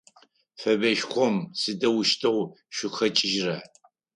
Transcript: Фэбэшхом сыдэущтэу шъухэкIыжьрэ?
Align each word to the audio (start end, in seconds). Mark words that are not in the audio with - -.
Фэбэшхом 0.61 1.35
сыдэущтэу 1.59 2.39
шъухэкIыжьрэ? 2.75 3.57